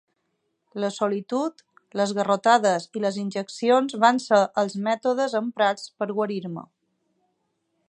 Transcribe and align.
La 0.83 0.87
solitud, 0.93 1.61
les 2.01 2.13
garrotades 2.19 2.87
i 2.99 3.03
les 3.05 3.19
injeccions 3.25 3.99
van 4.05 4.19
ser 4.25 4.41
el 4.63 4.73
mètodes 4.89 5.39
emprats 5.43 5.87
per 6.01 6.09
guarir-me. 6.21 6.65